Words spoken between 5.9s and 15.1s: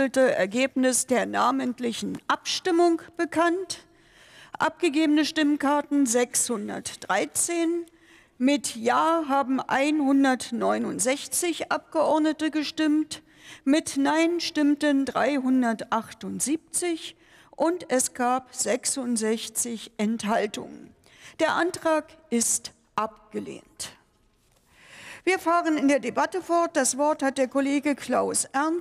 613. Mit Ja haben 169 Abgeordnete gestimmt. Mit Nein stimmten